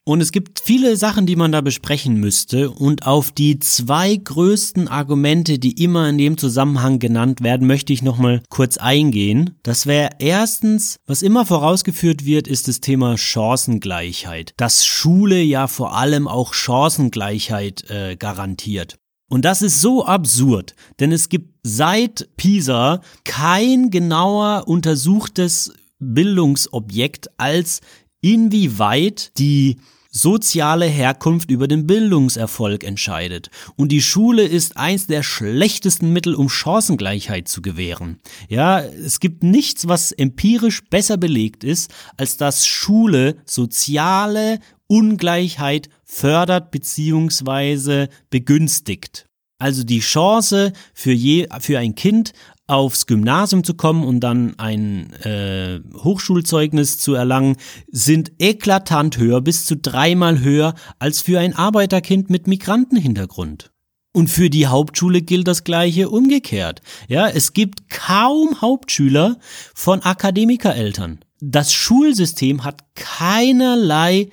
Und 0.08 0.22
es 0.22 0.32
gibt 0.32 0.60
viele 0.60 0.96
Sachen, 0.96 1.26
die 1.26 1.36
man 1.36 1.52
da 1.52 1.60
besprechen 1.60 2.18
müsste. 2.18 2.70
Und 2.70 3.06
auf 3.06 3.30
die 3.30 3.58
zwei 3.58 4.16
größten 4.16 4.88
Argumente, 4.88 5.58
die 5.58 5.82
immer 5.82 6.08
in 6.08 6.16
dem 6.16 6.38
Zusammenhang 6.38 6.98
genannt 6.98 7.42
werden, 7.42 7.66
möchte 7.66 7.92
ich 7.92 8.00
nochmal 8.00 8.42
kurz 8.48 8.78
eingehen. 8.78 9.58
Das 9.62 9.84
wäre 9.84 10.12
erstens, 10.18 10.96
was 11.06 11.20
immer 11.20 11.44
vorausgeführt 11.44 12.24
wird, 12.24 12.48
ist 12.48 12.68
das 12.68 12.80
Thema 12.80 13.18
Chancengleichheit. 13.18 14.54
Dass 14.56 14.86
Schule 14.86 15.42
ja 15.42 15.66
vor 15.66 15.94
allem 15.94 16.26
auch 16.26 16.54
Chancengleichheit 16.54 17.90
äh, 17.90 18.16
garantiert. 18.16 18.96
Und 19.28 19.44
das 19.44 19.60
ist 19.62 19.80
so 19.80 20.04
absurd, 20.06 20.74
denn 21.00 21.12
es 21.12 21.28
gibt 21.28 21.54
seit 21.62 22.28
Pisa 22.36 23.02
kein 23.24 23.90
genauer 23.90 24.64
untersuchtes 24.66 25.72
Bildungsobjekt 25.98 27.28
als 27.38 27.80
inwieweit 28.20 29.32
die 29.38 29.76
soziale 30.10 30.86
Herkunft 30.86 31.50
über 31.50 31.68
den 31.68 31.86
Bildungserfolg 31.86 32.82
entscheidet. 32.82 33.50
Und 33.76 33.92
die 33.92 34.00
Schule 34.00 34.42
ist 34.42 34.76
eins 34.76 35.06
der 35.06 35.22
schlechtesten 35.22 36.12
Mittel, 36.12 36.34
um 36.34 36.48
Chancengleichheit 36.48 37.48
zu 37.48 37.60
gewähren. 37.60 38.18
Ja, 38.48 38.80
es 38.80 39.20
gibt 39.20 39.42
nichts, 39.42 39.86
was 39.86 40.12
empirisch 40.12 40.82
besser 40.88 41.18
belegt 41.18 41.62
ist, 41.62 41.90
als 42.16 42.36
dass 42.36 42.66
Schule 42.66 43.36
soziale 43.44 44.60
Ungleichheit 44.86 45.90
fördert 46.08 46.70
bzw. 46.70 48.08
begünstigt. 48.30 49.26
Also 49.58 49.82
die 49.84 50.00
Chance 50.00 50.72
für, 50.94 51.12
je, 51.12 51.48
für 51.60 51.78
ein 51.78 51.94
Kind 51.94 52.32
aufs 52.66 53.06
Gymnasium 53.06 53.64
zu 53.64 53.74
kommen 53.74 54.04
und 54.04 54.20
dann 54.20 54.58
ein 54.58 55.12
äh, 55.24 55.80
Hochschulzeugnis 55.96 56.98
zu 56.98 57.14
erlangen, 57.14 57.56
sind 57.90 58.32
eklatant 58.38 59.18
höher, 59.18 59.40
bis 59.40 59.66
zu 59.66 59.76
dreimal 59.76 60.40
höher 60.40 60.74
als 60.98 61.20
für 61.20 61.40
ein 61.40 61.54
Arbeiterkind 61.54 62.30
mit 62.30 62.46
Migrantenhintergrund. 62.46 63.70
Und 64.12 64.28
für 64.28 64.50
die 64.50 64.66
Hauptschule 64.66 65.22
gilt 65.22 65.48
das 65.48 65.64
gleiche 65.64 66.08
umgekehrt. 66.08 66.82
Ja, 67.08 67.28
es 67.28 67.52
gibt 67.52 67.88
kaum 67.90 68.60
Hauptschüler 68.60 69.38
von 69.74 70.02
Akademikereltern. 70.02 71.20
Das 71.40 71.72
Schulsystem 71.72 72.64
hat 72.64 72.84
keinerlei 72.94 74.28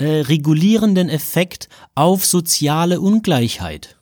äh, 0.00 0.22
regulierenden 0.22 1.08
Effekt 1.08 1.68
auf 1.94 2.24
soziale 2.24 3.00
Ungleichheit. 3.00 4.00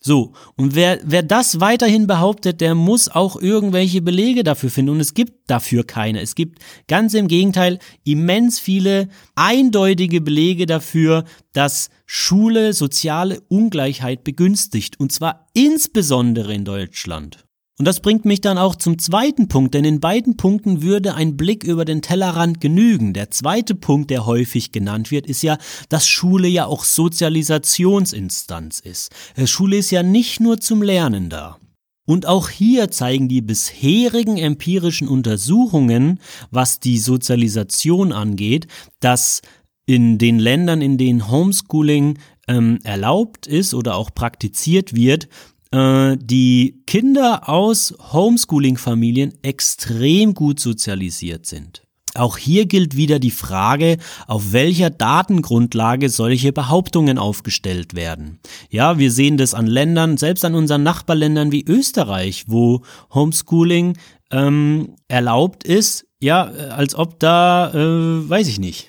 So, 0.00 0.32
und 0.56 0.76
wer, 0.76 1.00
wer 1.02 1.24
das 1.24 1.58
weiterhin 1.58 2.06
behauptet, 2.06 2.60
der 2.60 2.74
muss 2.76 3.08
auch 3.08 3.40
irgendwelche 3.40 4.00
Belege 4.00 4.44
dafür 4.44 4.70
finden. 4.70 4.92
Und 4.92 5.00
es 5.00 5.12
gibt 5.12 5.50
dafür 5.50 5.84
keine. 5.84 6.20
Es 6.20 6.34
gibt 6.34 6.60
ganz 6.86 7.14
im 7.14 7.26
Gegenteil 7.26 7.78
immens 8.04 8.60
viele 8.60 9.08
eindeutige 9.34 10.20
Belege 10.20 10.66
dafür, 10.66 11.24
dass 11.52 11.90
Schule 12.06 12.74
soziale 12.74 13.40
Ungleichheit 13.48 14.22
begünstigt. 14.22 15.00
Und 15.00 15.10
zwar 15.10 15.48
insbesondere 15.54 16.54
in 16.54 16.64
Deutschland. 16.64 17.47
Und 17.78 17.84
das 17.84 18.00
bringt 18.00 18.24
mich 18.24 18.40
dann 18.40 18.58
auch 18.58 18.74
zum 18.74 18.98
zweiten 18.98 19.46
Punkt, 19.46 19.72
denn 19.72 19.84
in 19.84 20.00
beiden 20.00 20.36
Punkten 20.36 20.82
würde 20.82 21.14
ein 21.14 21.36
Blick 21.36 21.62
über 21.62 21.84
den 21.84 22.02
Tellerrand 22.02 22.60
genügen. 22.60 23.12
Der 23.12 23.30
zweite 23.30 23.76
Punkt, 23.76 24.10
der 24.10 24.26
häufig 24.26 24.72
genannt 24.72 25.12
wird, 25.12 25.26
ist 25.26 25.44
ja, 25.44 25.58
dass 25.88 26.08
Schule 26.08 26.48
ja 26.48 26.66
auch 26.66 26.82
Sozialisationsinstanz 26.82 28.80
ist. 28.80 29.12
Äh, 29.36 29.46
Schule 29.46 29.76
ist 29.76 29.92
ja 29.92 30.02
nicht 30.02 30.40
nur 30.40 30.58
zum 30.58 30.82
Lernen 30.82 31.30
da. 31.30 31.58
Und 32.04 32.26
auch 32.26 32.48
hier 32.48 32.90
zeigen 32.90 33.28
die 33.28 33.42
bisherigen 33.42 34.38
empirischen 34.38 35.06
Untersuchungen, 35.06 36.18
was 36.50 36.80
die 36.80 36.98
Sozialisation 36.98 38.12
angeht, 38.12 38.66
dass 38.98 39.40
in 39.86 40.18
den 40.18 40.40
Ländern, 40.40 40.80
in 40.82 40.98
denen 40.98 41.30
Homeschooling 41.30 42.18
ähm, 42.48 42.78
erlaubt 42.82 43.46
ist 43.46 43.72
oder 43.72 43.94
auch 43.94 44.12
praktiziert 44.12 44.96
wird, 44.96 45.28
äh, 45.70 46.16
die 46.20 46.82
Kinder 46.86 47.48
aus 47.48 47.94
Homeschooling-Familien 48.12 49.34
extrem 49.42 50.34
gut 50.34 50.60
sozialisiert 50.60 51.46
sind. 51.46 51.82
Auch 52.14 52.36
hier 52.36 52.66
gilt 52.66 52.96
wieder 52.96 53.18
die 53.18 53.30
Frage, 53.30 53.98
auf 54.26 54.52
welcher 54.52 54.90
Datengrundlage 54.90 56.08
solche 56.08 56.52
Behauptungen 56.52 57.18
aufgestellt 57.18 57.94
werden. 57.94 58.40
Ja, 58.70 58.98
wir 58.98 59.12
sehen 59.12 59.36
das 59.36 59.54
an 59.54 59.66
Ländern, 59.66 60.16
selbst 60.16 60.44
an 60.44 60.54
unseren 60.54 60.82
Nachbarländern 60.82 61.52
wie 61.52 61.64
Österreich, 61.64 62.44
wo 62.48 62.82
Homeschooling 63.12 63.96
ähm, 64.32 64.96
erlaubt 65.06 65.64
ist, 65.64 66.06
ja, 66.20 66.44
als 66.44 66.94
ob 66.94 67.20
da, 67.20 67.72
äh, 67.72 68.28
weiß 68.28 68.48
ich 68.48 68.58
nicht, 68.58 68.87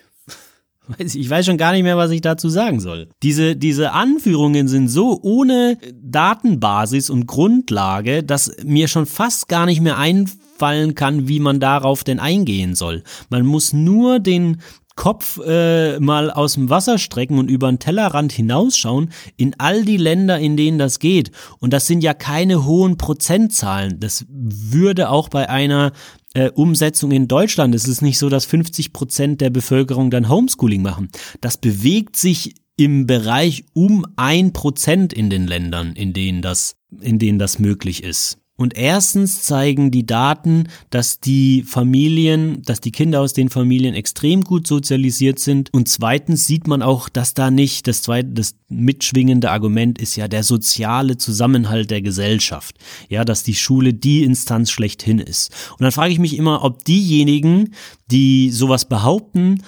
ich 0.98 1.30
weiß 1.30 1.46
schon 1.46 1.58
gar 1.58 1.72
nicht 1.74 1.84
mehr, 1.84 1.98
was 1.98 2.12
ich 2.12 2.22
dazu 2.22 2.50
sagen 2.50 2.80
soll. 2.80 3.10
Diese, 3.24 3.56
diese 3.56 3.92
Anführungen 3.92 4.68
sind 4.68 4.88
so 4.88 5.20
ohne 5.22 5.78
Datenbasis 6.02 7.10
und 7.10 7.28
Grundlage, 7.28 8.24
dass 8.24 8.52
mir 8.64 8.88
schon 8.88 9.06
fast 9.06 9.48
gar 9.48 9.66
nicht 9.66 9.82
mehr 9.82 9.98
einfallen 9.98 10.96
kann, 10.96 11.28
wie 11.28 11.40
man 11.40 11.60
darauf 11.60 12.04
denn 12.04 12.20
eingehen 12.20 12.76
soll. 12.76 13.04
Man 13.30 13.46
muss 13.46 13.74
nur 13.74 14.20
den 14.20 14.62
Kopf 15.00 15.40
äh, 15.48 15.98
mal 16.02 16.30
aus 16.30 16.56
dem 16.56 16.70
Wasser 16.70 16.98
strecken 16.98 17.40
und 17.40 17.50
über 17.50 17.72
den 17.72 17.80
Tellerrand 17.80 18.34
hinausschauen 18.34 19.14
in 19.38 19.56
all 19.58 19.86
die 19.86 19.96
Länder, 19.96 20.38
in 20.40 20.58
denen 20.58 20.78
das 20.78 21.00
geht. 21.00 21.32
Und 21.60 21.72
das 21.72 21.88
sind 21.88 22.04
ja 22.04 22.14
keine 22.14 22.66
hohen 22.66 22.98
Prozentzahlen. 22.98 24.02
Das 24.02 24.26
würde 24.28 25.10
auch 25.10 25.30
bei 25.30 25.50
einer 25.50 25.94
äh, 26.34 26.50
Umsetzung 26.50 27.12
in 27.12 27.30
Deutschland. 27.30 27.74
Es 27.74 27.88
ist 27.88 28.02
nicht 28.02 28.20
so, 28.20 28.28
dass 28.28 28.44
50 28.44 28.92
Prozent 28.92 29.40
der 29.40 29.50
Bevölkerung 29.50 30.12
dann 30.12 30.28
Homeschooling 30.28 30.82
machen. 30.82 31.08
Das 31.40 31.56
bewegt 31.56 32.18
sich 32.18 32.56
im 32.76 33.08
Bereich 33.08 33.64
um 33.72 34.06
ein 34.18 34.52
Prozent 34.52 35.14
in 35.14 35.30
den 35.30 35.48
Ländern, 35.48 35.94
in 35.94 36.12
denen 36.12 36.42
das, 36.42 36.76
in 37.00 37.20
denen 37.20 37.40
das 37.40 37.58
möglich 37.58 38.04
ist. 38.04 38.39
Und 38.60 38.78
erstens 38.78 39.44
zeigen 39.44 39.90
die 39.90 40.06
Daten, 40.06 40.68
dass 40.90 41.22
die 41.22 41.64
Familien, 41.64 42.62
dass 42.64 42.82
die 42.82 42.92
Kinder 42.92 43.22
aus 43.22 43.32
den 43.32 43.48
Familien 43.48 43.96
extrem 43.96 44.44
gut 44.44 44.68
sozialisiert 44.68 45.40
sind. 45.40 45.74
Und 45.74 45.88
zweitens 45.88 46.46
sieht 46.46 46.68
man 46.68 46.82
auch, 46.82 47.08
dass 47.08 47.34
da 47.34 47.52
nicht, 47.52 47.88
das 47.88 48.02
zweite, 48.02 48.28
das 48.32 48.56
mitschwingende 48.68 49.50
Argument 49.50 49.98
ist 49.98 50.18
ja 50.18 50.28
der 50.28 50.44
soziale 50.44 51.16
Zusammenhalt 51.16 51.90
der 51.90 52.02
Gesellschaft. 52.02 52.76
Ja, 53.08 53.24
dass 53.24 53.44
die 53.44 53.56
Schule 53.56 53.94
die 53.94 54.26
Instanz 54.26 54.72
schlechthin 54.72 55.20
ist. 55.20 55.54
Und 55.72 55.84
dann 55.84 55.94
frage 55.94 56.12
ich 56.12 56.20
mich 56.20 56.36
immer, 56.36 56.66
ob 56.66 56.84
diejenigen, 56.84 57.74
die 58.12 58.52
sowas 58.52 58.84
behaupten, 58.84 59.64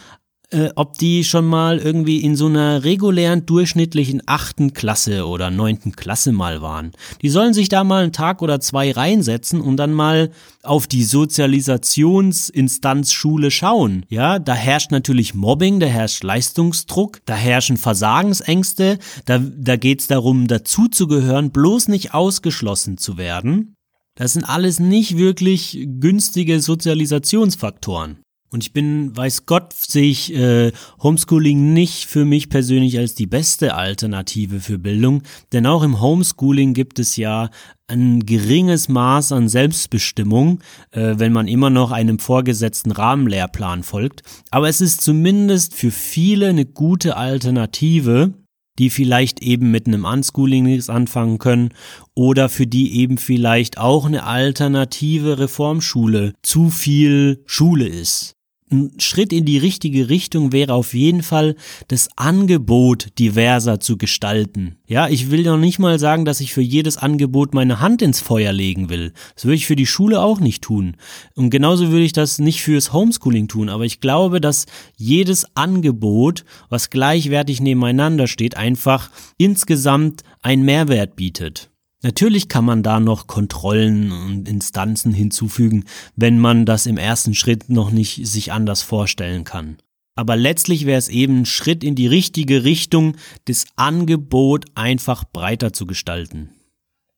äh, 0.52 0.70
ob 0.76 0.98
die 0.98 1.24
schon 1.24 1.46
mal 1.46 1.80
irgendwie 1.80 2.18
in 2.18 2.36
so 2.36 2.48
einer 2.48 2.84
regulären 2.84 3.46
durchschnittlichen 3.46 4.22
achten 4.26 4.74
Klasse 4.74 5.26
oder 5.26 5.50
neunten 5.50 5.96
Klasse 5.96 6.32
mal 6.32 6.62
waren. 6.62 6.92
Die 7.22 7.30
sollen 7.30 7.54
sich 7.54 7.70
da 7.70 7.84
mal 7.84 8.04
einen 8.04 8.12
Tag 8.12 8.42
oder 8.42 8.60
zwei 8.60 8.92
reinsetzen 8.92 9.62
und 9.62 9.78
dann 9.78 9.94
mal 9.94 10.32
auf 10.64 10.88
die 10.88 11.04
Sozialisationsinstanz 11.04 13.14
Schule 13.14 13.52
schauen. 13.52 14.06
Ja, 14.10 14.40
da 14.40 14.54
herrscht 14.54 14.92
natürlich 14.92 15.34
Mobbing, 15.34 15.80
da 15.80 15.88
herrscht 15.88 16.24
Leistungsdruck, 16.24 17.20
da 17.26 17.36
herrschen 17.36 17.78
Versagensängste, 17.78 19.00
da, 19.26 19.40
da 19.40 19.76
geht's 19.78 20.08
darum, 20.08 20.48
dazuzugehören, 20.48 21.52
bloß 21.52 21.88
nicht 21.88 22.14
ausgeschlossen 22.14 22.98
zu 22.98 23.18
werden. 23.18 23.76
Das 24.16 24.34
sind 24.34 24.44
alles 24.44 24.80
nicht 24.80 25.18
wirklich 25.18 25.88
günstige 26.00 26.60
Sozialisationsfaktoren. 26.60 28.18
Und 28.54 28.66
ich 28.66 28.74
bin, 28.74 29.16
weiß 29.16 29.46
Gott, 29.46 29.72
sehe 29.72 30.12
ich 30.12 30.36
äh, 30.36 30.74
Homeschooling 31.02 31.72
nicht 31.72 32.06
für 32.06 32.26
mich 32.26 32.50
persönlich 32.50 32.98
als 32.98 33.16
die 33.16 33.26
beste 33.26 33.76
Alternative 33.76 34.60
für 34.60 34.78
Bildung, 34.78 35.24
denn 35.54 35.66
auch 35.66 35.84
im 35.84 36.02
Homeschooling 36.02 36.74
gibt 36.74 37.00
es 37.00 37.16
ja 37.16 37.50
ein 37.88 38.26
geringes 38.26 38.90
Maß 38.90 39.32
an 39.32 39.48
Selbstbestimmung, 39.48 40.60
äh, 40.92 41.14
wenn 41.16 41.32
man 41.32 41.48
immer 41.48 41.70
noch 41.70 41.92
einem 41.92 42.20
vorgesetzten 42.20 42.92
Rahmenlehrplan 42.92 43.84
folgt. 43.84 44.24
Aber 44.50 44.68
es 44.68 44.82
ist 44.82 45.00
zumindest 45.00 45.74
für 45.74 45.92
viele 45.92 46.50
eine 46.50 46.66
gute 46.66 47.16
Alternative, 47.16 48.34
die 48.80 48.90
vielleicht 48.90 49.42
eben 49.42 49.72
mit 49.72 49.88
einem 49.88 50.04
Unschooling 50.04 50.66
nichts 50.66 50.90
anfangen 50.90 51.38
können 51.38 51.70
oder 52.16 52.50
für 52.50 52.68
die 52.68 52.98
eben 53.00 53.18
vielleicht 53.18 53.78
auch 53.78 54.06
eine 54.06 54.26
alternative 54.26 55.40
Reformschule 55.40 56.34
zu 56.42 56.70
viel 56.70 57.44
Schule 57.46 57.88
ist 57.88 58.36
ein 58.72 58.92
Schritt 59.00 59.34
in 59.34 59.46
die 59.46 59.58
richtige 59.58 60.10
Richtung 60.10 60.52
wäre 60.52 60.74
auf 60.74 60.94
jeden 60.94 61.24
Fall, 61.24 61.56
das 61.88 62.10
Angebot 62.16 63.10
diverser 63.20 63.80
zu 63.80 63.98
gestalten. 63.98 64.78
Ja, 64.88 65.08
ich 65.08 65.32
will 65.32 65.44
noch 65.44 65.58
nicht 65.58 65.80
mal 65.80 66.00
sagen, 66.00 66.26
dass 66.26 66.40
ich 66.40 66.54
für 66.54 66.62
jedes 66.62 66.98
Angebot 66.98 67.54
meine 67.54 67.80
Hand 67.80 68.02
ins 68.02 68.22
Feuer 68.22 68.54
legen 68.54 68.90
will. 68.90 69.14
Das 69.36 69.46
würde 69.46 69.56
ich 69.56 69.68
für 69.68 69.76
die 69.76 69.86
Schule 69.86 70.22
auch 70.22 70.40
nicht 70.40 70.64
tun. 70.64 70.96
Und 71.36 71.50
genauso 71.50 71.90
würde 71.90 72.06
ich 72.06 72.14
das 72.14 72.40
nicht 72.40 72.62
fürs 72.62 72.94
Homeschooling 72.94 73.48
tun. 73.48 73.70
Aber 73.70 73.86
ich 73.86 74.00
glaube, 74.00 74.42
dass 74.42 74.66
jedes 74.98 75.46
Angebot, 75.56 76.46
was 76.70 76.90
gleichwertig 76.90 77.62
nebeneinander 77.62 78.28
steht, 78.28 78.56
einfach 78.56 79.10
insgesamt 79.38 80.24
einen 80.42 80.64
Mehrwert 80.64 81.16
bietet. 81.16 81.71
Natürlich 82.04 82.50
kann 82.50 82.66
man 82.66 82.82
da 82.82 83.00
noch 83.00 83.28
Kontrollen 83.28 84.12
und 84.12 84.50
Instanzen 84.50 85.14
hinzufügen, 85.14 85.86
wenn 86.16 86.40
man 86.40 86.66
das 86.66 86.88
im 86.88 86.98
ersten 86.98 87.36
Schritt 87.36 87.70
noch 87.70 87.92
nicht 87.92 88.26
sich 88.26 88.52
anders 88.52 88.82
vorstellen 88.82 89.44
kann. 89.44 89.78
Aber 90.16 90.36
letztlich 90.36 90.86
wäre 90.86 90.98
es 90.98 91.10
eben 91.10 91.42
ein 91.42 91.46
Schritt 91.46 91.84
in 91.84 91.96
die 91.96 92.08
richtige 92.08 92.64
Richtung, 92.64 93.16
das 93.46 93.66
Angebot 93.76 94.66
einfach 94.76 95.24
breiter 95.24 95.74
zu 95.74 95.86
gestalten. 95.86 96.50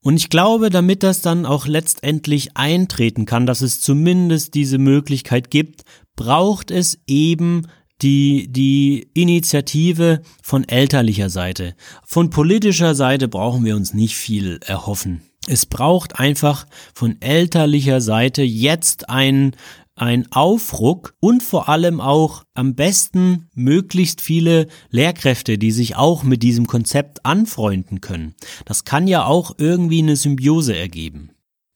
Und 0.02 0.18
ich 0.18 0.30
glaube, 0.30 0.70
damit 0.70 1.02
das 1.02 1.22
dann 1.22 1.46
auch 1.46 1.66
letztendlich 1.66 2.58
eintreten 2.58 3.26
kann, 3.26 3.46
dass 3.46 3.62
es 3.62 3.80
zumindest 3.80 4.54
diese 4.54 4.78
Möglichkeit 4.78 5.50
gibt, 5.50 5.84
braucht 6.18 6.72
es 6.72 7.00
eben 7.08 7.68
die, 8.02 8.48
die 8.50 9.08
Initiative 9.14 10.22
von 10.42 10.68
elterlicher 10.68 11.30
Seite. 11.30 11.76
Von 12.06 12.30
politischer 12.30 12.96
Seite 12.96 13.28
brauchen 13.28 13.64
wir 13.64 13.76
uns 13.76 13.94
nicht 13.94 14.16
viel 14.16 14.60
erhoffen. 14.66 15.22
Es 15.48 15.66
braucht 15.66 16.20
einfach 16.20 16.66
von 16.94 17.22
elterlicher 17.22 18.00
Seite 18.00 18.44
jetzt 18.44 19.10
ein, 19.10 19.56
ein 19.96 20.32
Aufruck 20.32 21.16
und 21.20 21.44
vor 21.44 21.68
allem 21.70 22.00
auch 22.00 22.44
am 22.54 22.76
besten 22.76 23.50
möglichst 23.54 24.22
viele 24.22 24.68
Lehrkräfte, 24.90 25.58
die 25.58 25.72
sich 25.72 25.96
auch 25.98 26.24
mit 26.24 26.44
diesem 26.44 26.66
Konzept 26.66 27.26
anfreunden 27.26 28.00
können. 28.00 28.36
Das 28.66 28.86
kann 28.86 29.08
ja 29.08 29.26
auch 29.26 29.56
irgendwie 29.58 30.00
eine 30.00 30.16
Symbiose 30.16 30.76
ergeben. 30.76 31.33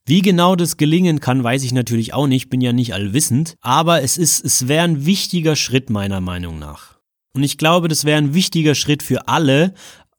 Wie 0.08 0.22
genau 0.22 0.56
das 0.56 0.78
gelingen 0.78 1.20
kann, 1.20 1.44
weiß 1.44 1.62
ich 1.64 1.72
natürlich 1.72 2.14
auch 2.14 2.26
nicht, 2.26 2.48
bin 2.48 2.62
ja 2.62 2.72
nicht 2.72 2.94
allwissend, 2.94 3.56
aber 3.60 4.02
es 4.02 4.16
ist, 4.16 4.42
es 4.42 4.66
wäre 4.66 4.84
ein 4.84 5.04
wichtiger 5.04 5.54
Schritt 5.54 5.90
meiner 5.90 6.22
Meinung 6.22 6.58
nach. 6.58 6.96
Und 7.34 7.42
ich 7.42 7.58
glaube, 7.58 7.88
das 7.88 8.06
wäre 8.06 8.16
ein 8.16 8.32
wichtiger 8.32 8.74
Schritt 8.74 9.02
für 9.02 9.28
alle, 9.28 9.74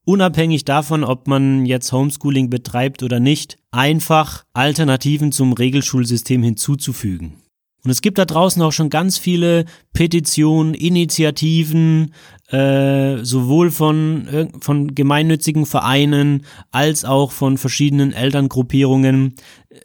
unabhängig 0.06 0.63
davon, 0.63 1.04
ob 1.04 1.28
man 1.28 1.65
jetzt 1.65 1.91
Homeschooling 1.91 2.52
betreibt 2.52 3.02
oder 3.02 3.19
nicht, 3.19 3.58
einfach 3.71 4.43
Alternativen 4.54 5.32
zum 5.32 5.54
Regelschulsystem 5.54 6.43
hinzuzufügen. 6.43 7.38
Und 7.84 7.92
es 7.92 8.02
gibt 8.02 8.18
da 8.18 8.26
draußen 8.26 8.62
auch 8.62 8.74
schon 8.74 8.89
ganz 8.89 9.18
viele 9.18 9.65
Petitionen, 9.94 10.74
Initiativen, 10.74 12.13
äh, 12.52 13.24
sowohl 13.24 13.72
von, 13.72 14.50
von 14.60 14.96
gemeinnützigen 14.96 15.65
Vereinen 15.65 16.46
als 16.72 17.06
auch 17.06 17.32
von 17.32 17.58
verschiedenen 17.58 18.12
Elterngruppierungen. 18.12 19.36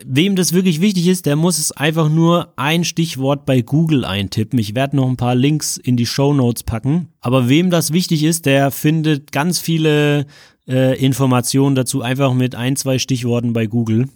Wem 0.04 0.34
das 0.34 0.52
wirklich 0.52 0.80
wichtig 0.80 1.06
ist, 1.06 1.26
der 1.26 1.36
muss 1.36 1.58
es 1.58 1.72
einfach 1.72 2.08
nur 2.08 2.52
ein 2.56 2.84
Stichwort 2.84 3.46
bei 3.46 3.60
Google 3.60 4.04
eintippen. 4.04 4.58
Ich 4.58 4.74
werde 4.74 4.96
noch 4.96 5.08
ein 5.08 5.16
paar 5.16 5.34
Links 5.34 5.76
in 5.76 5.96
die 5.96 6.06
Show 6.06 6.32
Notes 6.32 6.64
packen. 6.64 7.08
Aber 7.20 7.48
wem 7.48 7.70
das 7.70 7.92
wichtig 7.92 8.24
ist, 8.24 8.46
der 8.46 8.70
findet 8.70 9.30
ganz 9.30 9.60
viele 9.60 10.26
äh, 10.66 10.98
Informationen 10.98 11.74
dazu 11.76 12.02
einfach 12.02 12.32
mit 12.34 12.54
ein, 12.54 12.76
zwei 12.76 12.98
Stichworten 12.98 13.52
bei 13.52 13.66
Google. 13.66 14.08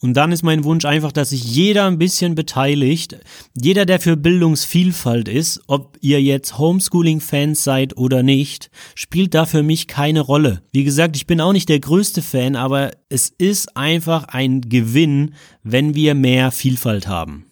Und 0.00 0.14
dann 0.14 0.32
ist 0.32 0.42
mein 0.42 0.64
Wunsch 0.64 0.84
einfach, 0.84 1.12
dass 1.12 1.30
sich 1.30 1.44
jeder 1.44 1.86
ein 1.86 1.98
bisschen 1.98 2.34
beteiligt. 2.34 3.16
Jeder, 3.58 3.86
der 3.86 4.00
für 4.00 4.16
Bildungsvielfalt 4.16 5.28
ist, 5.28 5.62
ob 5.66 5.96
ihr 6.00 6.20
jetzt 6.20 6.58
Homeschooling-Fans 6.58 7.64
seid 7.64 7.96
oder 7.96 8.22
nicht, 8.22 8.70
spielt 8.94 9.34
da 9.34 9.46
für 9.46 9.62
mich 9.62 9.88
keine 9.88 10.20
Rolle. 10.20 10.62
Wie 10.72 10.84
gesagt, 10.84 11.16
ich 11.16 11.26
bin 11.26 11.40
auch 11.40 11.52
nicht 11.52 11.68
der 11.68 11.80
größte 11.80 12.20
Fan, 12.20 12.54
aber 12.54 12.90
es 13.08 13.32
ist 13.38 13.76
einfach 13.76 14.24
ein 14.24 14.62
Gewinn, 14.62 15.34
wenn 15.62 15.94
wir 15.94 16.14
mehr 16.14 16.50
Vielfalt 16.50 17.08
haben. 17.08 17.46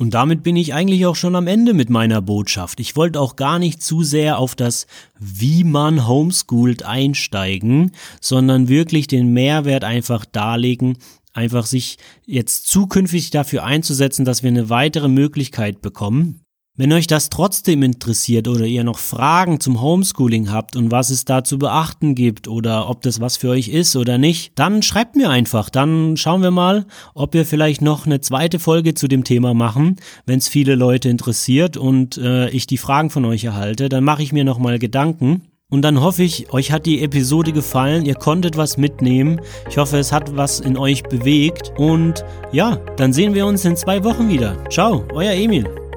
Und 0.00 0.14
damit 0.14 0.42
bin 0.42 0.56
ich 0.56 0.72
eigentlich 0.72 1.04
auch 1.04 1.14
schon 1.14 1.36
am 1.36 1.46
Ende 1.46 1.74
mit 1.74 1.90
meiner 1.90 2.22
Botschaft. 2.22 2.80
Ich 2.80 2.96
wollte 2.96 3.20
auch 3.20 3.36
gar 3.36 3.58
nicht 3.58 3.82
zu 3.82 4.02
sehr 4.02 4.38
auf 4.38 4.54
das, 4.54 4.86
wie 5.18 5.62
man 5.62 6.08
homeschoolt 6.08 6.84
einsteigen, 6.84 7.92
sondern 8.18 8.68
wirklich 8.68 9.08
den 9.08 9.34
Mehrwert 9.34 9.84
einfach 9.84 10.24
darlegen, 10.24 10.96
einfach 11.40 11.66
sich 11.66 11.96
jetzt 12.26 12.68
zukünftig 12.68 13.30
dafür 13.30 13.64
einzusetzen, 13.64 14.24
dass 14.24 14.42
wir 14.42 14.48
eine 14.48 14.68
weitere 14.68 15.08
Möglichkeit 15.08 15.80
bekommen, 15.80 16.42
Wenn 16.76 16.94
euch 16.94 17.06
das 17.06 17.28
trotzdem 17.28 17.82
interessiert 17.82 18.48
oder 18.48 18.64
ihr 18.64 18.84
noch 18.84 18.98
Fragen 18.98 19.60
zum 19.60 19.82
Homeschooling 19.82 20.50
habt 20.50 20.76
und 20.76 20.90
was 20.90 21.10
es 21.10 21.26
da 21.26 21.44
zu 21.44 21.58
beachten 21.58 22.14
gibt 22.14 22.48
oder 22.48 22.88
ob 22.88 23.02
das 23.02 23.20
was 23.20 23.36
für 23.36 23.50
euch 23.50 23.68
ist 23.68 23.96
oder 23.96 24.16
nicht, 24.16 24.52
dann 24.58 24.80
schreibt 24.80 25.14
mir 25.14 25.28
einfach. 25.28 25.68
Dann 25.68 26.16
schauen 26.16 26.40
wir 26.40 26.52
mal, 26.52 26.86
ob 27.14 27.34
wir 27.34 27.44
vielleicht 27.44 27.82
noch 27.82 28.06
eine 28.06 28.22
zweite 28.22 28.58
Folge 28.58 28.94
zu 28.94 29.08
dem 29.08 29.24
Thema 29.24 29.52
machen, 29.52 29.96
wenn 30.24 30.38
es 30.38 30.48
viele 30.48 30.74
Leute 30.74 31.10
interessiert 31.10 31.76
und 31.76 32.16
äh, 32.16 32.48
ich 32.48 32.66
die 32.66 32.78
Fragen 32.78 33.10
von 33.10 33.26
euch 33.26 33.44
erhalte. 33.44 33.90
Dann 33.90 34.04
mache 34.04 34.22
ich 34.22 34.32
mir 34.32 34.44
nochmal 34.44 34.78
Gedanken. 34.78 35.49
Und 35.70 35.82
dann 35.82 36.00
hoffe 36.00 36.24
ich, 36.24 36.52
euch 36.52 36.72
hat 36.72 36.84
die 36.84 37.02
Episode 37.02 37.52
gefallen, 37.52 38.04
ihr 38.04 38.16
konntet 38.16 38.56
was 38.56 38.76
mitnehmen. 38.76 39.40
Ich 39.68 39.78
hoffe, 39.78 39.98
es 39.98 40.12
hat 40.12 40.36
was 40.36 40.60
in 40.60 40.76
euch 40.76 41.04
bewegt. 41.04 41.72
Und 41.78 42.24
ja, 42.52 42.76
dann 42.96 43.12
sehen 43.12 43.34
wir 43.34 43.46
uns 43.46 43.64
in 43.64 43.76
zwei 43.76 44.02
Wochen 44.04 44.28
wieder. 44.28 44.56
Ciao, 44.68 45.04
euer 45.14 45.32
Emil. 45.32 45.89